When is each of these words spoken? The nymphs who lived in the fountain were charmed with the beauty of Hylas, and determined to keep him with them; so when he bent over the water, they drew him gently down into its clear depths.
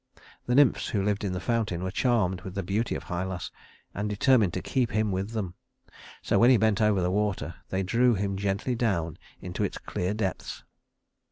The 0.47 0.55
nymphs 0.55 0.87
who 0.87 1.03
lived 1.03 1.23
in 1.23 1.33
the 1.33 1.39
fountain 1.39 1.83
were 1.83 1.91
charmed 1.91 2.41
with 2.41 2.55
the 2.55 2.63
beauty 2.63 2.95
of 2.95 3.03
Hylas, 3.03 3.51
and 3.93 4.09
determined 4.09 4.51
to 4.55 4.61
keep 4.63 4.89
him 4.93 5.11
with 5.11 5.29
them; 5.29 5.53
so 6.23 6.39
when 6.39 6.49
he 6.49 6.57
bent 6.57 6.81
over 6.81 7.01
the 7.03 7.11
water, 7.11 7.53
they 7.69 7.83
drew 7.83 8.15
him 8.15 8.35
gently 8.35 8.73
down 8.73 9.19
into 9.43 9.63
its 9.63 9.77
clear 9.77 10.15
depths. 10.15 10.63